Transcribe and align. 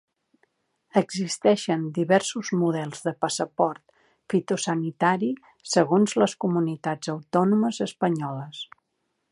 Existeixen 1.01 1.83
diversos 1.97 2.49
models 2.61 3.03
de 3.09 3.13
passaport 3.25 3.83
fitosanitari 4.35 5.31
segons 5.75 6.19
les 6.23 6.37
comunitats 6.47 7.13
Autònomes 7.17 7.85
espanyoles. 7.91 8.67